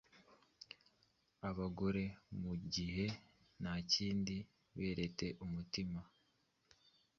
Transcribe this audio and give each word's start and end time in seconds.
Abagore, 1.49 2.03
mugihe 2.41 3.05
ntakindi, 3.61 4.37
berete 4.77 5.27
umutima 5.45 5.99